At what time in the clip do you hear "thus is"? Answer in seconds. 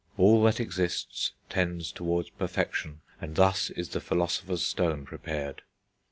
3.35-3.89